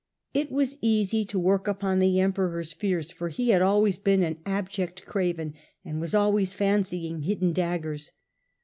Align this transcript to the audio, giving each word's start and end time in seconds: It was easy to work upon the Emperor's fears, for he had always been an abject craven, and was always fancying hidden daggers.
It 0.33 0.51
was 0.51 0.79
easy 0.81 1.23
to 1.25 1.37
work 1.37 1.67
upon 1.67 1.99
the 1.99 2.19
Emperor's 2.19 2.73
fears, 2.73 3.11
for 3.11 3.29
he 3.29 3.49
had 3.49 3.61
always 3.61 3.99
been 3.99 4.23
an 4.23 4.39
abject 4.47 5.05
craven, 5.05 5.53
and 5.85 6.01
was 6.01 6.15
always 6.15 6.53
fancying 6.53 7.21
hidden 7.21 7.53
daggers. 7.53 8.11